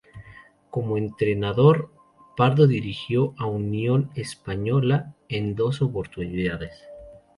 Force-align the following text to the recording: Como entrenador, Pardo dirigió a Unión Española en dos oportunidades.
Como 0.71 0.97
entrenador, 0.97 1.91
Pardo 2.35 2.65
dirigió 2.65 3.35
a 3.37 3.45
Unión 3.45 4.09
Española 4.15 5.13
en 5.29 5.53
dos 5.53 5.83
oportunidades. 5.83 6.73